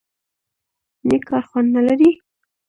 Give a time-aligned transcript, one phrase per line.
[1.07, 2.09] _نېک کار خوند نه لري؟